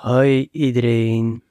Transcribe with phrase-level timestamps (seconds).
[0.00, 1.42] Hoi iedereen.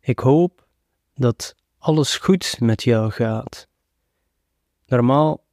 [0.00, 0.66] Ik hoop
[1.14, 3.68] dat alles goed met jou gaat.
[4.86, 5.44] Normaal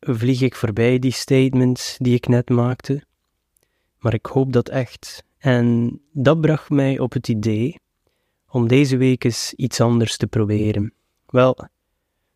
[0.00, 3.04] vlieg ik voorbij die statements die ik net maakte,
[3.98, 5.24] maar ik hoop dat echt.
[5.38, 7.80] En dat bracht mij op het idee
[8.48, 10.92] om deze week eens iets anders te proberen.
[11.26, 11.58] Wel,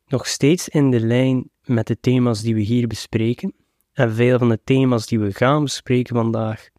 [0.07, 3.55] nog steeds in de lijn met de thema's die we hier bespreken,
[3.93, 6.73] en veel van de thema's die we gaan bespreken vandaag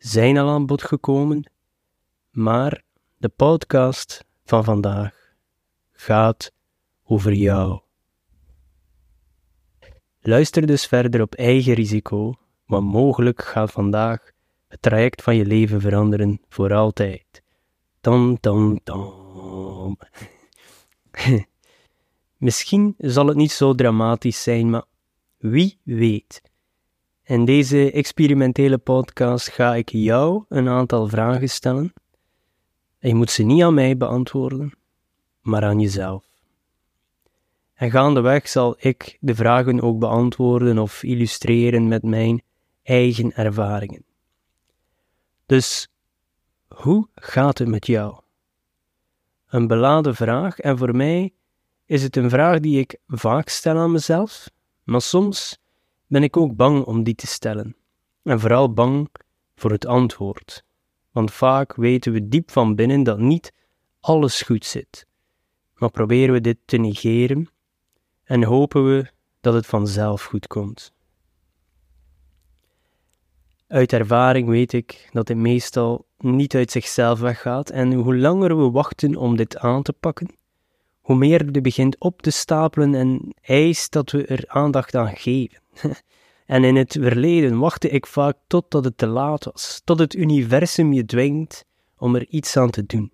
[0.00, 1.50] zijn al aan bod gekomen,
[2.30, 2.82] maar
[3.16, 5.34] de podcast van vandaag
[5.92, 6.52] gaat
[7.04, 7.80] over jou.
[10.20, 12.34] Luister dus verder op eigen risico,
[12.66, 14.30] want mogelijk gaat vandaag
[14.68, 17.42] het traject van je leven veranderen voor altijd.
[18.00, 19.98] Tam, tam, tam.
[22.36, 24.84] Misschien zal het niet zo dramatisch zijn, maar
[25.36, 26.42] wie weet.
[27.30, 31.92] In deze experimentele podcast ga ik jou een aantal vragen stellen.
[32.98, 34.72] En je moet ze niet aan mij beantwoorden,
[35.40, 36.24] maar aan jezelf.
[37.74, 42.42] En gaandeweg zal ik de vragen ook beantwoorden of illustreren met mijn
[42.82, 44.04] eigen ervaringen.
[45.46, 45.88] Dus
[46.68, 48.20] hoe gaat het met jou?
[49.48, 51.32] Een beladen vraag en voor mij
[51.84, 54.50] is het een vraag die ik vaak stel aan mezelf,
[54.82, 55.59] maar soms
[56.10, 57.76] ben ik ook bang om die te stellen.
[58.22, 59.08] En vooral bang
[59.54, 60.64] voor het antwoord.
[61.10, 63.52] Want vaak weten we diep van binnen dat niet
[64.00, 65.06] alles goed zit.
[65.74, 67.48] Maar proberen we dit te negeren
[68.24, 70.92] en hopen we dat het vanzelf goed komt.
[73.66, 78.70] Uit ervaring weet ik dat dit meestal niet uit zichzelf weggaat en hoe langer we
[78.70, 80.28] wachten om dit aan te pakken,
[81.00, 85.60] hoe meer het begint op te stapelen en eist dat we er aandacht aan geven.
[86.50, 90.92] En in het verleden wachtte ik vaak totdat het te laat was, tot het universum
[90.92, 91.64] je dwingt
[91.98, 93.12] om er iets aan te doen.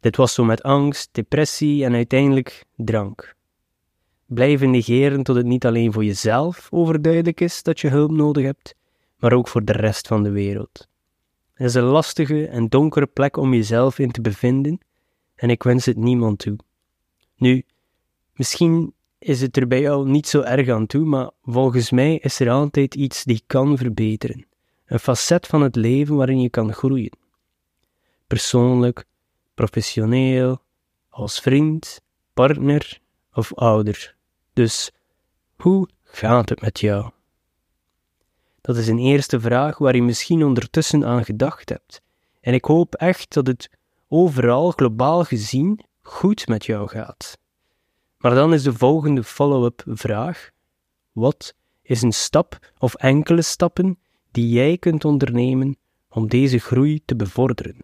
[0.00, 3.34] Dit was zo met angst, depressie en uiteindelijk drank.
[4.26, 8.74] Blijven negeren tot het niet alleen voor jezelf overduidelijk is dat je hulp nodig hebt,
[9.18, 10.88] maar ook voor de rest van de wereld.
[11.54, 14.78] Het is een lastige en donkere plek om jezelf in te bevinden,
[15.34, 16.56] en ik wens het niemand toe.
[17.36, 17.64] Nu,
[18.32, 22.40] misschien is het er bij jou niet zo erg aan toe, maar volgens mij is
[22.40, 24.46] er altijd iets die kan verbeteren.
[24.86, 27.16] Een facet van het leven waarin je kan groeien.
[28.26, 29.04] Persoonlijk,
[29.54, 30.62] professioneel,
[31.08, 32.00] als vriend,
[32.34, 33.00] partner
[33.32, 34.16] of ouder.
[34.52, 34.90] Dus
[35.56, 37.10] hoe gaat het met jou?
[38.60, 42.02] Dat is een eerste vraag waar je misschien ondertussen aan gedacht hebt.
[42.40, 43.70] En ik hoop echt dat het
[44.08, 47.42] overal globaal gezien goed met jou gaat.
[48.24, 50.50] Maar dan is de volgende follow-up vraag:
[51.12, 53.98] wat is een stap of enkele stappen
[54.30, 55.76] die jij kunt ondernemen
[56.08, 57.76] om deze groei te bevorderen?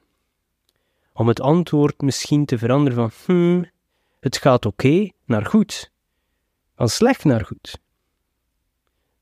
[1.12, 3.70] Om het antwoord misschien te veranderen van hmm,
[4.20, 5.92] het gaat oké naar goed,
[6.76, 7.80] van slecht naar goed,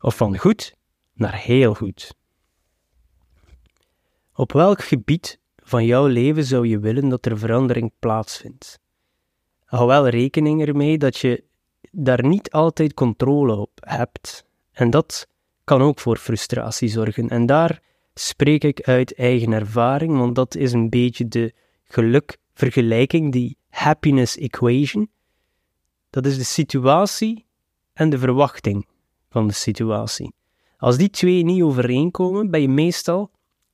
[0.00, 0.74] of van goed
[1.12, 2.14] naar heel goed.
[4.34, 8.78] Op welk gebied van jouw leven zou je willen dat er verandering plaatsvindt?
[9.68, 11.44] Hou wel rekening ermee dat je
[11.90, 14.44] daar niet altijd controle op hebt.
[14.72, 15.28] En dat
[15.64, 17.28] kan ook voor frustratie zorgen.
[17.28, 17.82] En daar
[18.14, 21.52] spreek ik uit eigen ervaring, want dat is een beetje de
[21.84, 25.10] gelukvergelijking, die happiness equation.
[26.10, 27.46] Dat is de situatie
[27.92, 28.86] en de verwachting
[29.30, 30.32] van de situatie.
[30.76, 33.30] Als die twee niet overeenkomen, ben je meestal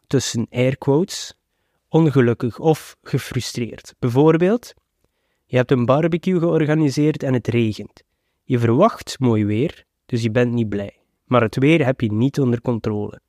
[0.06, 1.34] tussen air quotes
[1.88, 3.94] ongelukkig of gefrustreerd.
[3.98, 4.74] Bijvoorbeeld,
[5.54, 8.02] je hebt een barbecue georganiseerd en het regent.
[8.44, 11.00] Je verwacht mooi weer, dus je bent niet blij.
[11.24, 13.20] Maar het weer heb je niet onder controle.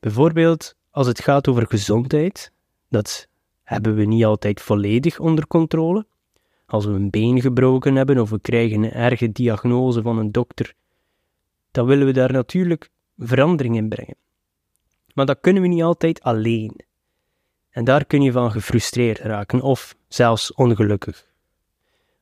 [0.00, 2.52] Bijvoorbeeld als het gaat over gezondheid,
[2.88, 3.28] dat
[3.62, 6.06] hebben we niet altijd volledig onder controle.
[6.66, 10.74] Als we een been gebroken hebben of we krijgen een erge diagnose van een dokter,
[11.70, 14.16] dan willen we daar natuurlijk verandering in brengen.
[15.14, 16.84] Maar dat kunnen we niet altijd alleen.
[17.74, 21.26] En daar kun je van gefrustreerd raken of zelfs ongelukkig.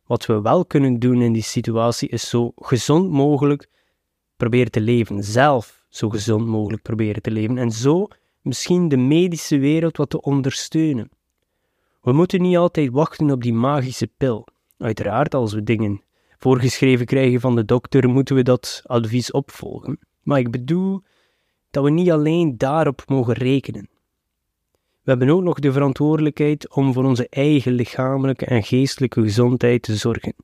[0.07, 3.69] Wat we wel kunnen doen in die situatie is zo gezond mogelijk
[4.37, 8.09] proberen te leven, zelf zo gezond mogelijk proberen te leven en zo
[8.41, 11.11] misschien de medische wereld wat te ondersteunen.
[12.01, 14.47] We moeten niet altijd wachten op die magische pil.
[14.79, 16.03] Uiteraard, als we dingen
[16.39, 19.99] voorgeschreven krijgen van de dokter, moeten we dat advies opvolgen.
[20.23, 21.03] Maar ik bedoel
[21.71, 23.91] dat we niet alleen daarop mogen rekenen.
[25.03, 29.97] We hebben ook nog de verantwoordelijkheid om voor onze eigen lichamelijke en geestelijke gezondheid te
[29.97, 30.35] zorgen,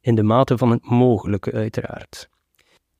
[0.00, 2.28] in de mate van het mogelijke uiteraard.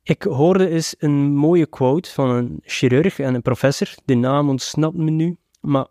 [0.02, 4.96] Ik hoorde eens een mooie quote van een chirurg en een professor, de naam ontsnapt
[4.96, 5.86] me nu, maar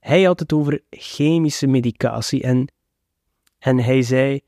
[0.00, 2.72] hij had het over chemische medicatie en,
[3.58, 4.40] en hij zei: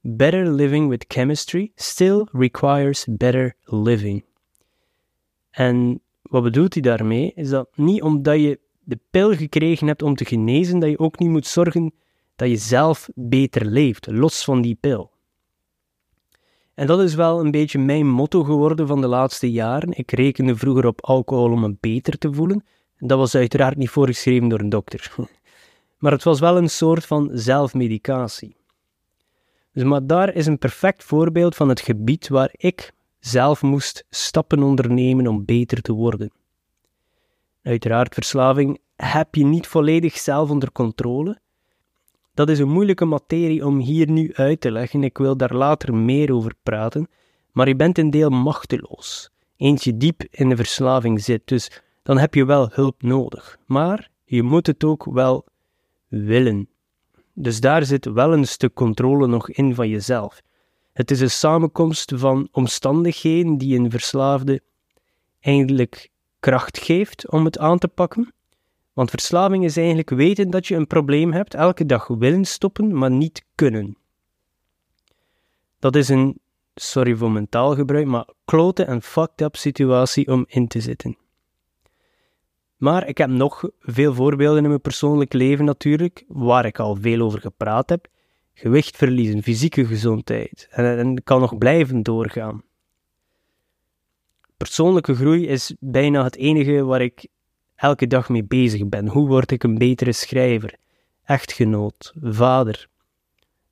[0.00, 4.24] Better living with chemistry still requires better living.
[5.50, 7.32] En wat bedoelt hij daarmee?
[7.34, 11.18] Is dat niet omdat je de pil gekregen hebt om te genezen, dat je ook
[11.18, 11.92] niet moet zorgen
[12.36, 15.12] dat je zelf beter leeft, los van die pil.
[16.74, 19.92] En dat is wel een beetje mijn motto geworden van de laatste jaren.
[19.92, 22.64] Ik rekende vroeger op alcohol om me beter te voelen.
[22.98, 25.12] Dat was uiteraard niet voorgeschreven door een dokter.
[25.98, 28.56] Maar het was wel een soort van zelfmedicatie.
[29.72, 34.62] Dus maar daar is een perfect voorbeeld van het gebied waar ik zelf moest stappen
[34.62, 36.32] ondernemen om beter te worden.
[37.64, 41.38] Uiteraard, verslaving heb je niet volledig zelf onder controle.
[42.34, 45.04] Dat is een moeilijke materie om hier nu uit te leggen.
[45.04, 47.08] Ik wil daar later meer over praten.
[47.52, 49.30] Maar je bent een deel machteloos.
[49.56, 53.58] Eens je diep in de verslaving zit, dus dan heb je wel hulp nodig.
[53.66, 55.46] Maar je moet het ook wel
[56.08, 56.68] willen.
[57.32, 60.42] Dus daar zit wel een stuk controle nog in van jezelf.
[60.92, 64.60] Het is een samenkomst van omstandigheden die een verslaafde
[65.40, 66.12] eindelijk
[66.44, 68.32] kracht geeft om het aan te pakken.
[68.92, 73.10] Want verslaving is eigenlijk weten dat je een probleem hebt, elke dag willen stoppen, maar
[73.10, 73.96] niet kunnen.
[75.78, 76.38] Dat is een,
[76.74, 81.16] sorry voor mijn taalgebruik, maar klote en fucked up situatie om in te zitten.
[82.76, 87.20] Maar ik heb nog veel voorbeelden in mijn persoonlijk leven natuurlijk, waar ik al veel
[87.20, 88.06] over gepraat heb.
[88.54, 90.66] Gewicht verliezen, fysieke gezondheid.
[90.70, 92.62] En, en kan nog blijven doorgaan.
[94.64, 97.26] Persoonlijke groei is bijna het enige waar ik
[97.74, 99.08] elke dag mee bezig ben.
[99.08, 100.74] Hoe word ik een betere schrijver,
[101.24, 102.88] echtgenoot, vader?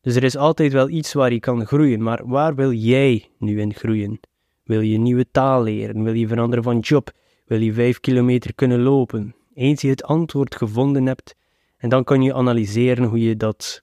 [0.00, 3.60] Dus er is altijd wel iets waar je kan groeien, maar waar wil jij nu
[3.60, 4.20] in groeien?
[4.64, 6.02] Wil je nieuwe taal leren?
[6.02, 7.10] Wil je veranderen van job?
[7.46, 9.34] Wil je vijf kilometer kunnen lopen?
[9.54, 11.34] Eens je het antwoord gevonden hebt,
[11.76, 13.82] en dan kan je analyseren hoe je dat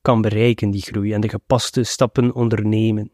[0.00, 3.10] kan bereiken, die groei, en de gepaste stappen ondernemen.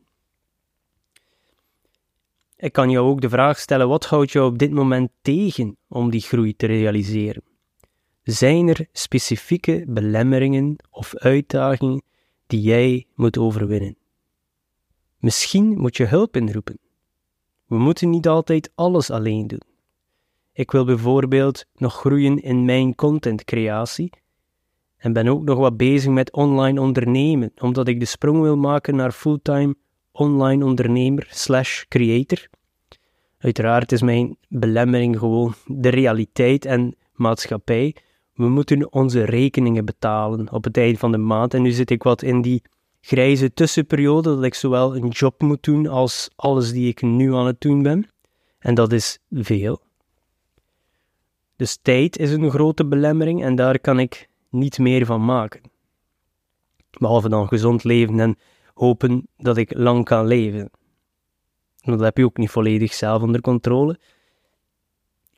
[2.58, 6.10] Ik kan jou ook de vraag stellen: wat houdt jou op dit moment tegen om
[6.10, 7.42] die groei te realiseren?
[8.22, 12.02] Zijn er specifieke belemmeringen of uitdagingen
[12.46, 13.96] die jij moet overwinnen?
[15.18, 16.78] Misschien moet je hulp inroepen.
[17.66, 19.62] We moeten niet altijd alles alleen doen.
[20.52, 24.10] Ik wil bijvoorbeeld nog groeien in mijn contentcreatie
[24.96, 28.96] en ben ook nog wat bezig met online ondernemen, omdat ik de sprong wil maken
[28.96, 29.74] naar fulltime
[30.18, 32.48] online ondernemer slash creator.
[33.38, 37.96] Uiteraard is mijn belemmering gewoon de realiteit en maatschappij.
[38.34, 42.02] We moeten onze rekeningen betalen op het eind van de maand en nu zit ik
[42.02, 42.62] wat in die
[43.00, 47.46] grijze tussenperiode dat ik zowel een job moet doen als alles die ik nu aan
[47.46, 48.08] het doen ben.
[48.58, 49.80] En dat is veel.
[51.56, 55.60] Dus tijd is een grote belemmering en daar kan ik niet meer van maken.
[56.98, 58.36] Behalve dan gezond leven en
[58.78, 60.70] hopen dat ik lang kan leven.
[61.80, 63.98] Dat heb je ook niet volledig zelf onder controle.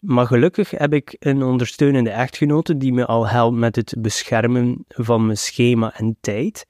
[0.01, 5.25] Maar gelukkig heb ik een ondersteunende echtgenote die me al helpt met het beschermen van
[5.27, 6.67] mijn schema en tijd.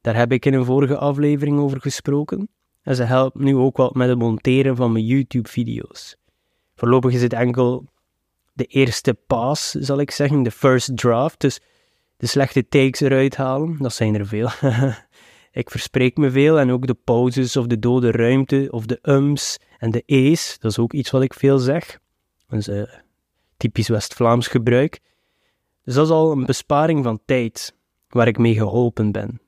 [0.00, 2.48] Daar heb ik in een vorige aflevering over gesproken.
[2.82, 6.16] En ze helpt nu ook wat met het monteren van mijn YouTube-video's.
[6.74, 7.88] Voorlopig is het enkel
[8.52, 11.40] de eerste pass, zal ik zeggen, de first draft.
[11.40, 11.60] Dus
[12.16, 14.48] de slechte takes eruit halen, dat zijn er veel.
[15.50, 19.58] ik verspreek me veel en ook de pauzes of de dode ruimte of de ums
[19.78, 21.98] en de e's, dat is ook iets wat ik veel zeg.
[22.48, 22.82] Dat is uh,
[23.56, 25.00] typisch West-Vlaams gebruik.
[25.84, 27.76] Dus dat is al een besparing van tijd
[28.08, 29.40] waar ik mee geholpen ben.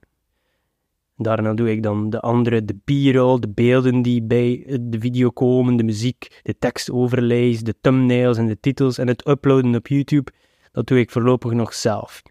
[1.16, 5.76] Daarna doe ik dan de andere, de b-roll, de beelden die bij de video komen,
[5.76, 10.32] de muziek, de tekstoverlays, de thumbnails en de titels en het uploaden op YouTube.
[10.73, 12.23] Dat doe ik voorlopig nog zelf.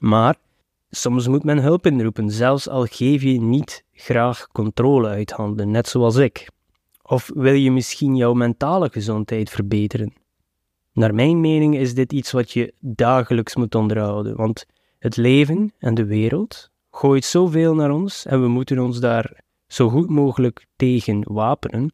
[0.00, 0.36] Maar
[0.94, 5.88] soms moet men hulp inroepen, zelfs al geef je niet graag controle uit handen, net
[5.88, 6.48] zoals ik.
[7.02, 10.12] Of wil je misschien jouw mentale gezondheid verbeteren?
[10.92, 14.66] Naar mijn mening is dit iets wat je dagelijks moet onderhouden, want
[14.98, 19.88] het leven en de wereld gooit zoveel naar ons en we moeten ons daar zo
[19.88, 21.92] goed mogelijk tegen wapenen.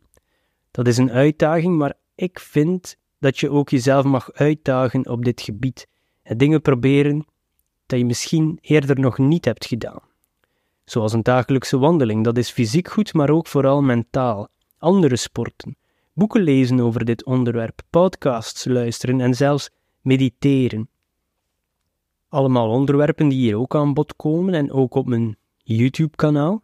[0.71, 5.40] Dat is een uitdaging, maar ik vind dat je ook jezelf mag uitdagen op dit
[5.40, 5.87] gebied
[6.23, 7.26] en dingen proberen
[7.90, 10.00] dat je misschien eerder nog niet hebt gedaan.
[10.85, 14.49] Zoals een dagelijkse wandeling, dat is fysiek goed, maar ook vooral mentaal.
[14.78, 15.76] Andere sporten,
[16.12, 19.70] boeken lezen over dit onderwerp, podcasts luisteren en zelfs
[20.00, 20.88] mediteren.
[22.28, 26.62] Allemaal onderwerpen die hier ook aan bod komen en ook op mijn YouTube-kanaal.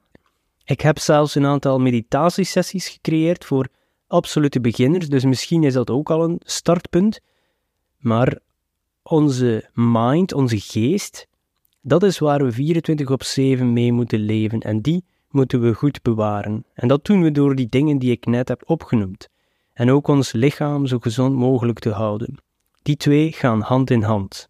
[0.64, 3.68] Ik heb zelfs een aantal meditatiesessies gecreëerd voor
[4.06, 7.20] absolute beginners, dus misschien is dat ook al een startpunt.
[7.96, 8.38] Maar
[9.10, 11.28] onze mind, onze geest,
[11.80, 16.02] dat is waar we 24 op 7 mee moeten leven en die moeten we goed
[16.02, 16.64] bewaren.
[16.74, 19.28] En dat doen we door die dingen die ik net heb opgenoemd.
[19.72, 22.34] En ook ons lichaam zo gezond mogelijk te houden.
[22.82, 24.48] Die twee gaan hand in hand.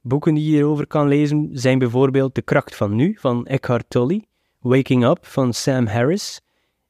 [0.00, 4.24] Boeken die je hierover kan lezen zijn bijvoorbeeld De Kracht van Nu van Eckhart Tolle,
[4.60, 6.40] Waking Up van Sam Harris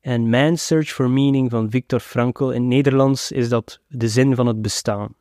[0.01, 2.51] en Man's Search for Meaning van Viktor Frankl.
[2.51, 5.15] In Nederlands is dat De Zin van het Bestaan.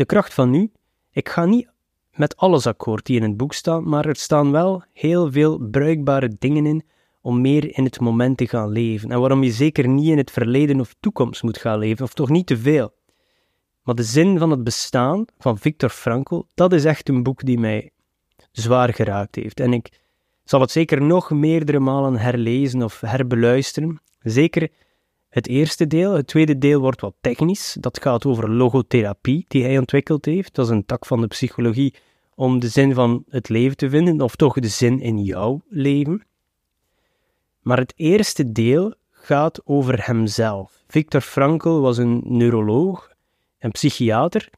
[0.00, 0.70] De Kracht van Nu,
[1.10, 1.68] ik ga niet
[2.14, 6.36] met alles akkoord die in het boek staan, maar er staan wel heel veel bruikbare
[6.38, 6.82] dingen in
[7.20, 10.30] om meer in het moment te gaan leven en waarom je zeker niet in het
[10.30, 12.94] verleden of toekomst moet gaan leven, of toch niet te veel.
[13.82, 17.58] Maar de zin van het bestaan van Viktor Frankl, dat is echt een boek die
[17.58, 17.90] mij
[18.52, 19.60] zwaar geraakt heeft.
[19.60, 20.00] En ik
[20.44, 24.00] zal het zeker nog meerdere malen herlezen of herbeluisteren.
[24.20, 24.70] Zeker
[25.30, 26.12] het eerste deel.
[26.12, 27.76] Het tweede deel wordt wat technisch.
[27.80, 30.54] Dat gaat over logotherapie, die hij ontwikkeld heeft.
[30.54, 31.94] Dat is een tak van de psychologie
[32.34, 36.24] om de zin van het leven te vinden, of toch de zin in jouw leven.
[37.60, 40.82] Maar het eerste deel gaat over hemzelf.
[40.86, 43.10] Viktor Frankl was een neuroloog
[43.58, 44.50] en psychiater,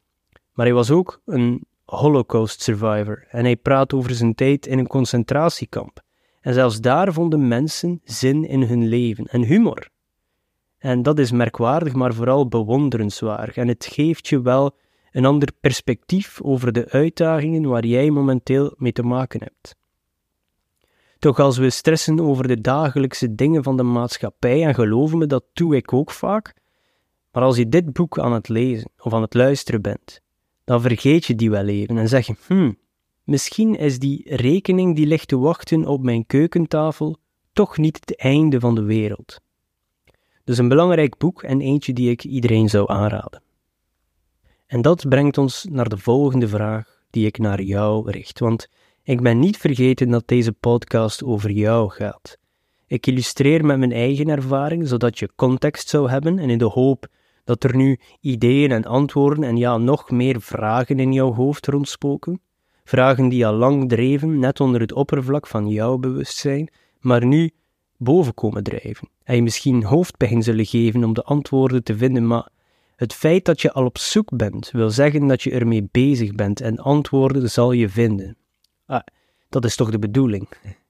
[0.52, 4.87] maar hij was ook een Holocaust survivor en hij praat over zijn tijd in een
[4.87, 6.00] concentratiekamp.
[6.41, 9.91] En zelfs daar vonden mensen zin in hun leven en humor.
[10.83, 13.57] En dat is merkwaardig, maar vooral bewonderenswaardig.
[13.57, 14.77] En het geeft je wel
[15.11, 19.77] een ander perspectief over de uitdagingen waar jij momenteel mee te maken hebt.
[21.19, 25.45] Toch als we stressen over de dagelijkse dingen van de maatschappij, en geloven me, dat
[25.53, 26.55] doe ik ook vaak,
[27.33, 30.21] maar als je dit boek aan het lezen of aan het luisteren bent,
[30.65, 32.79] dan vergeet je die wel even en zeg je, hmm,
[33.25, 37.17] misschien is die rekening die ligt te wachten op mijn keukentafel
[37.53, 39.41] toch niet het einde van de wereld.
[40.44, 43.42] Dus een belangrijk boek en eentje die ik iedereen zou aanraden.
[44.66, 48.68] En dat brengt ons naar de volgende vraag die ik naar jou richt, want
[49.02, 52.38] ik ben niet vergeten dat deze podcast over jou gaat.
[52.87, 57.08] Ik illustreer met mijn eigen ervaring, zodat je context zou hebben en in de hoop
[57.44, 62.40] dat er nu ideeën en antwoorden en ja, nog meer vragen in jouw hoofd rondspoken.
[62.84, 67.50] Vragen die al lang dreven, net onder het oppervlak van jouw bewustzijn, maar nu
[68.02, 69.09] boven komen drijven.
[69.25, 72.49] En je misschien hoofdpijn zullen geven om de antwoorden te vinden, maar
[72.97, 76.61] het feit dat je al op zoek bent, wil zeggen dat je ermee bezig bent
[76.61, 78.37] en antwoorden zal je vinden.
[78.87, 79.02] Ah,
[79.49, 80.49] dat is toch de bedoeling?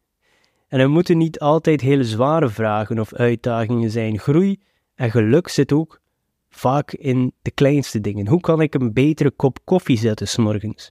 [0.69, 4.19] En er moeten niet altijd hele zware vragen of uitdagingen zijn.
[4.19, 4.61] Groei
[4.95, 6.01] en geluk zit ook
[6.49, 8.27] vaak in de kleinste dingen.
[8.27, 10.91] Hoe kan ik een betere kop koffie zetten s'morgens?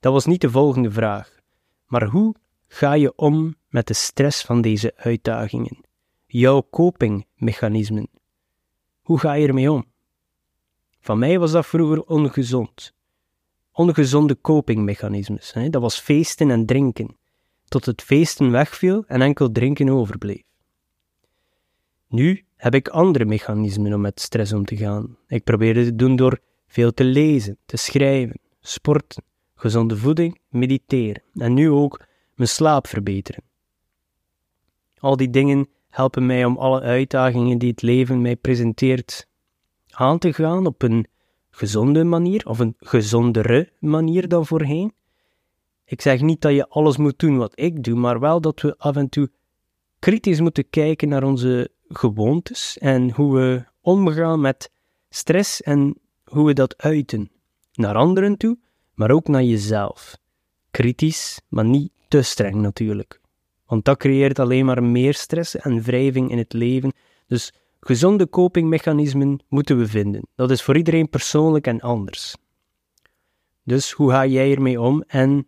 [0.00, 1.38] Dat was niet de volgende vraag.
[1.86, 2.34] Maar hoe
[2.66, 5.84] ga je om met de stress van deze uitdagingen?
[6.26, 8.08] Jouw copingmechanismen.
[9.00, 9.84] Hoe ga je ermee om?
[11.00, 12.92] Van mij was dat vroeger ongezond.
[13.72, 15.52] Ongezonde copingmechanismes.
[15.52, 15.70] Hè?
[15.70, 17.16] Dat was feesten en drinken,
[17.64, 20.42] tot het feesten wegviel en enkel drinken overbleef.
[22.08, 25.16] Nu heb ik andere mechanismen om met stress om te gaan.
[25.26, 29.22] Ik probeer het te doen door veel te lezen, te schrijven, sporten,
[29.54, 33.42] gezonde voeding, mediteren en nu ook mijn slaap verbeteren.
[35.00, 39.26] Al die dingen helpen mij om alle uitdagingen die het leven mij presenteert
[39.90, 41.06] aan te gaan op een
[41.50, 44.92] gezonde manier of een gezondere manier dan voorheen.
[45.84, 48.78] Ik zeg niet dat je alles moet doen wat ik doe, maar wel dat we
[48.78, 49.30] af en toe
[49.98, 54.70] kritisch moeten kijken naar onze gewoontes en hoe we omgaan met
[55.08, 57.30] stress en hoe we dat uiten.
[57.72, 58.58] Naar anderen toe,
[58.94, 60.16] maar ook naar jezelf.
[60.70, 63.19] Kritisch, maar niet te streng natuurlijk.
[63.70, 66.92] Want dat creëert alleen maar meer stress en wrijving in het leven.
[67.26, 70.26] Dus gezonde copingmechanismen moeten we vinden.
[70.34, 72.36] Dat is voor iedereen persoonlijk en anders.
[73.62, 75.46] Dus hoe ga jij ermee om en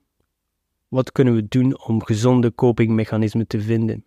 [0.89, 4.05] wat kunnen we doen om gezonde copingmechanismen te vinden?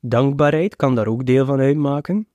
[0.00, 2.28] Dankbaarheid kan daar ook deel van uitmaken.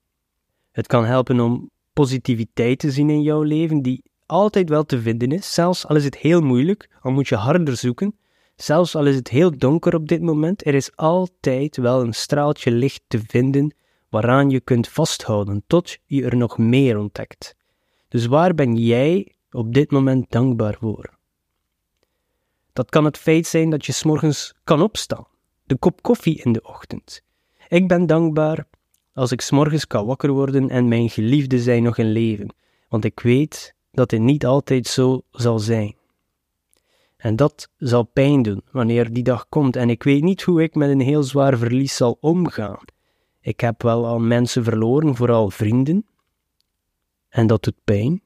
[0.71, 5.31] Het kan helpen om positiviteit te zien in jouw leven, die altijd wel te vinden
[5.31, 8.15] is, zelfs al is het heel moeilijk, al moet je harder zoeken,
[8.63, 12.71] zelfs al is het heel donker op dit moment, er is altijd wel een straaltje
[12.71, 13.75] licht te vinden
[14.09, 17.55] waaraan je kunt vasthouden tot je er nog meer ontdekt.
[18.07, 21.19] Dus waar ben jij op dit moment dankbaar voor?
[22.73, 25.27] Dat kan het feit zijn dat je s'morgens kan opstaan,
[25.63, 27.23] de kop koffie in de ochtend,
[27.67, 28.67] ik ben dankbaar
[29.13, 32.55] als ik s'morgens kan wakker worden en mijn geliefden zijn nog in leven,
[32.89, 35.95] want ik weet dat dit niet altijd zo zal zijn.
[37.21, 39.75] En dat zal pijn doen wanneer die dag komt.
[39.75, 42.85] En ik weet niet hoe ik met een heel zwaar verlies zal omgaan.
[43.39, 46.05] Ik heb wel al mensen verloren, vooral vrienden.
[47.29, 48.21] En dat doet pijn.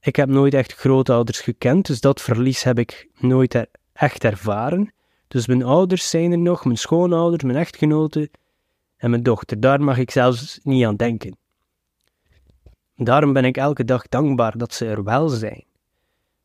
[0.00, 4.92] Ik heb nooit echt grootouders gekend, dus dat verlies heb ik nooit echt ervaren.
[5.28, 8.30] Dus mijn ouders zijn er nog, mijn schoonouders, mijn echtgenoten
[8.96, 9.60] en mijn dochter.
[9.60, 11.36] Daar mag ik zelfs niet aan denken.
[12.96, 15.70] Daarom ben ik elke dag dankbaar dat ze er wel zijn.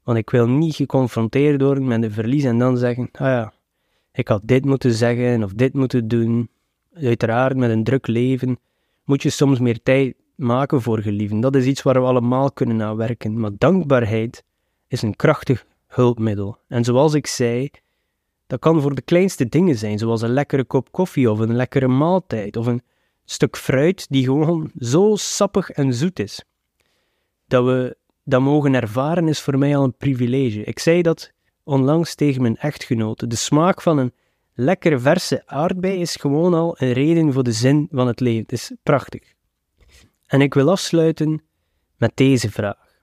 [0.08, 3.54] Want ik wil niet geconfronteerd worden met een verlies en dan zeggen: ah ja,
[4.12, 6.50] ik had dit moeten zeggen of dit moeten doen.
[6.94, 8.60] Uiteraard, met een druk leven
[9.04, 11.40] moet je soms meer tijd maken voor geliefden.
[11.40, 13.40] Dat is iets waar we allemaal kunnen aan werken.
[13.40, 14.44] Maar dankbaarheid
[14.88, 16.58] is een krachtig hulpmiddel.
[16.68, 17.70] En zoals ik zei,
[18.46, 21.88] dat kan voor de kleinste dingen zijn, zoals een lekkere kop koffie of een lekkere
[21.88, 22.82] maaltijd of een
[23.26, 26.44] stuk fruit die gewoon zo sappig en zoet is.
[27.48, 27.98] Dat we
[28.28, 30.64] dat mogen ervaren is voor mij al een privilege.
[30.64, 31.32] Ik zei dat
[31.64, 33.28] onlangs tegen mijn echtgenote.
[33.28, 34.14] De smaak van een
[34.54, 38.42] lekkere verse aardbei is gewoon al een reden voor de zin van het leven.
[38.42, 39.34] Het is prachtig.
[40.26, 41.42] En ik wil afsluiten
[41.98, 42.96] met deze vraag.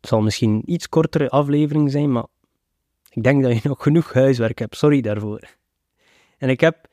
[0.00, 2.26] Het zal misschien een iets kortere aflevering zijn, maar
[3.10, 4.76] ik denk dat je nog genoeg huiswerk hebt.
[4.76, 5.56] Sorry daarvoor.
[6.38, 6.86] En ik heb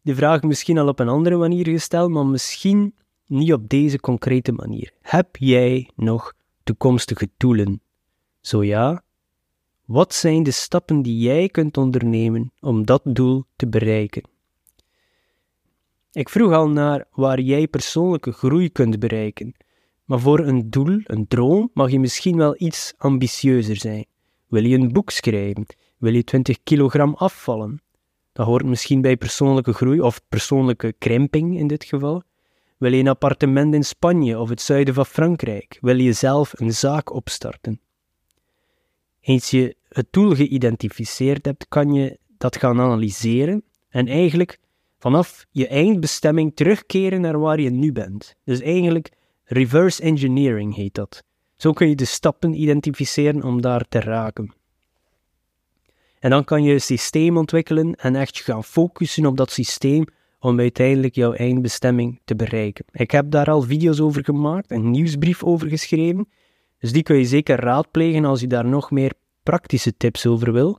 [0.00, 2.94] de vraag misschien al op een andere manier gesteld, maar misschien
[3.26, 4.92] niet op deze concrete manier.
[5.00, 6.32] Heb jij nog
[6.70, 7.80] toekomstige doelen?
[8.40, 9.02] Zo ja,
[9.84, 14.22] wat zijn de stappen die jij kunt ondernemen om dat doel te bereiken?
[16.12, 19.54] Ik vroeg al naar waar jij persoonlijke groei kunt bereiken,
[20.04, 24.06] maar voor een doel, een droom, mag je misschien wel iets ambitieuzer zijn.
[24.46, 25.66] Wil je een boek schrijven?
[25.98, 27.82] Wil je 20 kilogram afvallen?
[28.32, 32.22] Dat hoort misschien bij persoonlijke groei of persoonlijke krimping in dit geval.
[32.80, 35.78] Wil je een appartement in Spanje of het zuiden van Frankrijk?
[35.80, 37.80] Wil je zelf een zaak opstarten?
[39.20, 44.58] Eens je het doel geïdentificeerd hebt, kan je dat gaan analyseren en eigenlijk
[44.98, 48.36] vanaf je eindbestemming terugkeren naar waar je nu bent.
[48.44, 49.12] Dus eigenlijk
[49.44, 51.24] reverse engineering heet dat.
[51.56, 54.54] Zo kun je de stappen identificeren om daar te raken.
[56.18, 60.04] En dan kan je een systeem ontwikkelen en echt gaan focussen op dat systeem
[60.40, 62.84] om uiteindelijk jouw eindbestemming te bereiken.
[62.92, 66.28] Ik heb daar al video's over gemaakt, een nieuwsbrief over geschreven,
[66.78, 70.78] dus die kun je zeker raadplegen als je daar nog meer praktische tips over wil.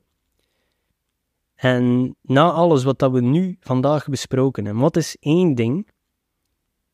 [1.56, 5.89] En na alles wat we nu vandaag besproken hebben, wat is één ding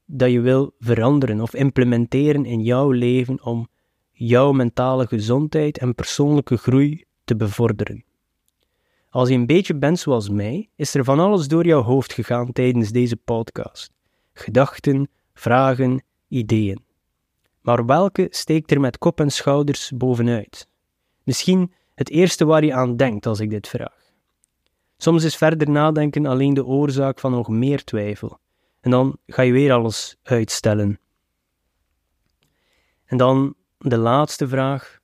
[0.05, 3.67] dat je wil veranderen of implementeren in jouw leven om
[4.11, 8.06] jouw mentale gezondheid en persoonlijke groei te bevorderen?
[9.17, 12.51] Als je een beetje bent zoals mij, is er van alles door jouw hoofd gegaan
[12.51, 13.91] tijdens deze podcast.
[14.33, 16.79] Gedachten, vragen, ideeën.
[17.61, 20.67] Maar welke steekt er met kop en schouders bovenuit?
[21.23, 24.11] Misschien het eerste waar je aan denkt als ik dit vraag.
[24.97, 28.39] Soms is verder nadenken alleen de oorzaak van nog meer twijfel.
[28.81, 30.99] En dan ga je weer alles uitstellen.
[33.05, 34.99] En dan de laatste vraag.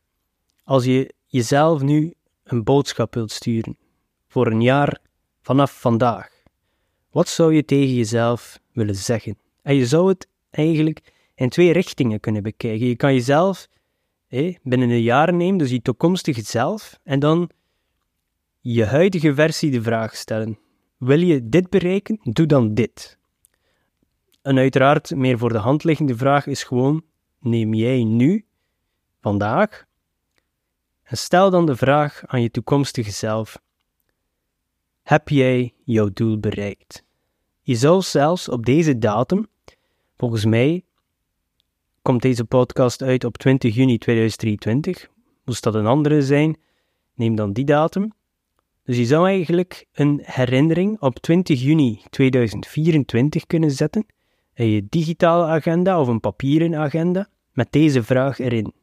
[0.64, 3.78] Als je jezelf nu een boodschap wilt sturen,
[4.34, 5.00] voor een jaar
[5.42, 6.30] vanaf vandaag.
[7.12, 9.38] Wat zou je tegen jezelf willen zeggen?
[9.62, 12.88] En je zou het eigenlijk in twee richtingen kunnen bekijken.
[12.88, 13.68] Je kan jezelf
[14.64, 17.50] binnen een jaar nemen, dus je toekomstige zelf, en dan
[18.62, 20.60] je huidige versie de vraag stellen.
[20.98, 22.20] Wil je dit bereiken?
[22.24, 23.18] Doe dan dit.
[24.42, 27.04] Een uiteraard meer voor de hand liggende vraag is gewoon:
[27.40, 28.46] neem jij nu,
[29.22, 29.86] vandaag,
[31.04, 33.62] en stel dan de vraag aan je toekomstige zelf:
[35.04, 37.04] heb jij jouw doel bereikt?
[37.62, 39.48] Je zou zelfs op deze datum,
[40.18, 40.84] volgens mij
[42.02, 45.10] komt deze podcast uit op 20 juni 2023.
[45.46, 46.58] Moest dat een andere zijn,
[47.16, 48.14] neem dan die datum.
[48.84, 54.06] Dus je zou eigenlijk een herinnering op 20 juni 2024 kunnen zetten
[54.54, 58.74] in je digitale agenda of een papieren agenda met deze vraag erin.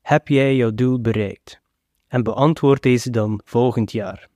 [0.00, 1.61] Heb jij jouw doel bereikt?
[2.12, 4.28] En beantwoord deze dan volgend jaar.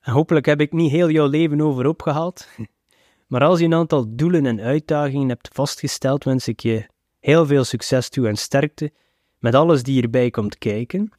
[0.00, 2.48] En hopelijk heb ik niet heel jouw leven over opgehaald,
[3.30, 6.86] maar als je een aantal doelen en uitdagingen hebt vastgesteld, wens ik je
[7.20, 8.92] heel veel succes toe en sterkte
[9.38, 11.12] met alles die erbij komt kijken.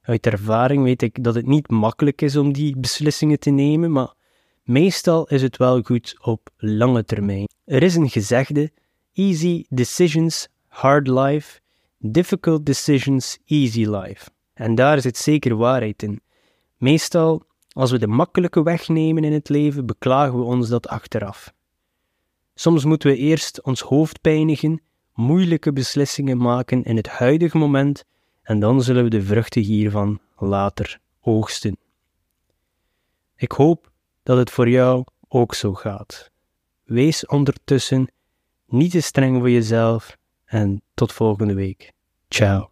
[0.00, 4.14] Uit ervaring weet ik dat het niet makkelijk is om die beslissingen te nemen, maar
[4.62, 7.48] meestal is het wel goed op lange termijn.
[7.64, 8.72] Er is een gezegde:
[9.12, 11.60] easy decisions, hard life.
[11.98, 14.30] Difficult decisions, easy life.
[14.54, 16.20] En daar zit zeker waarheid in.
[16.76, 21.52] Meestal, als we de makkelijke weg nemen in het leven, beklagen we ons dat achteraf.
[22.54, 24.82] Soms moeten we eerst ons hoofd pijnigen,
[25.14, 28.04] moeilijke beslissingen maken in het huidige moment
[28.42, 31.76] en dan zullen we de vruchten hiervan later oogsten.
[33.36, 33.90] Ik hoop
[34.22, 36.30] dat het voor jou ook zo gaat.
[36.84, 38.12] Wees ondertussen
[38.66, 40.17] niet te streng voor jezelf
[40.48, 41.92] en tot volgende week.
[42.28, 42.70] Ciao.